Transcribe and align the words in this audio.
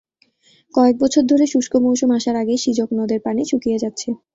কয়েক 0.73 0.95
বছর 0.99 1.23
ধরে 1.31 1.45
শুষ্ক 1.47 1.73
মৌসুম 1.83 2.09
আসার 2.17 2.35
আগেই 2.41 2.59
শিজক 2.63 2.89
নদের 2.97 3.19
পানি 3.25 3.41
শুকিয়ে 3.51 3.81
যাচ্ছে। 3.83 4.09